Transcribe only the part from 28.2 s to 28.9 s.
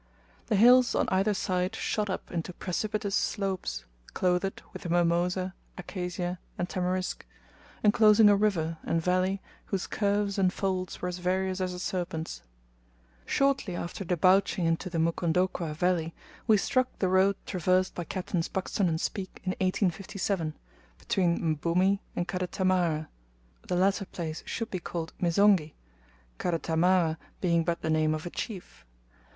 a chief).